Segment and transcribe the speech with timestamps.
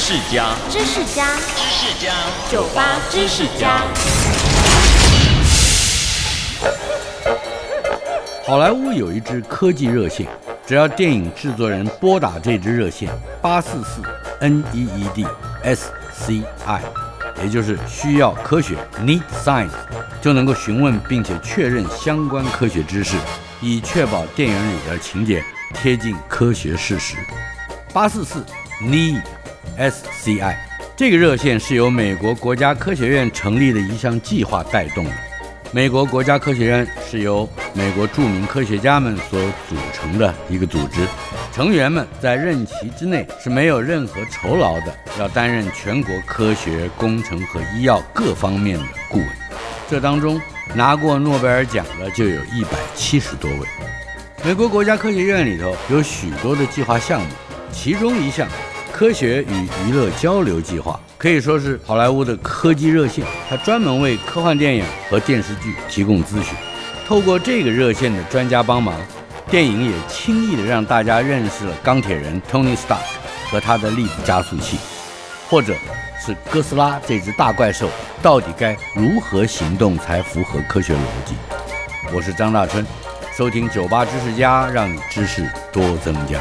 [0.00, 2.14] 识家，知识家，知识家，
[2.50, 3.82] 酒吧知识家。
[8.46, 10.26] 好莱坞有一支科技热线，
[10.66, 13.10] 只要电影制作人拨打这支热线
[13.42, 14.00] 八四四
[14.40, 15.26] N E E D
[15.62, 16.80] S C I，
[17.42, 19.68] 也就是需要科学 Need Science，
[20.22, 23.16] 就能够询问并且确认相关科学知识，
[23.60, 25.44] 以确保电影里的情节
[25.74, 27.16] 贴近科学事实。
[27.92, 28.42] 八四四
[28.82, 29.20] Need
[29.80, 30.58] S C I
[30.94, 35.10] 这个热线是由美国国家科学院成立的一项计划带动的。
[35.72, 41.06] 美国国家科学院是由美国著名科学家们所组成的一个组织，
[41.50, 49.28] 成员们在任期之内是没有任何酬劳的，要担任全国科学、工程和医药各方面的顾问。
[49.88, 50.38] 这当中
[50.74, 53.66] 拿过诺贝尔奖的就有一百七十多位。
[54.44, 57.28] 美国国家科学院里头有许多的计划项目，
[57.72, 58.46] 其中一项。
[59.00, 66.54] 科学与娱乐交流计划可以说是好莱坞的科技热线，它专门为科幻电影和电视剧提供咨询。
[67.06, 68.94] 透过这个热线的专家帮忙，
[69.48, 72.98] 电影也轻易的让大家认识了钢铁人 Tony Stark
[73.50, 74.76] 和他的粒子加速器，
[75.48, 75.74] 或者
[76.22, 77.88] 是哥斯拉这只大怪兽
[78.20, 81.34] 到底该如何行动才符合科学逻辑。
[82.12, 82.86] 我是张大春，
[83.34, 86.38] 收听九八知识家，让你知识多增加。